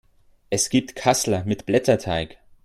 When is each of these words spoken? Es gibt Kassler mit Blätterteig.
Es 0.49 0.69
gibt 0.71 0.95
Kassler 0.95 1.43
mit 1.45 1.67
Blätterteig. 1.67 2.39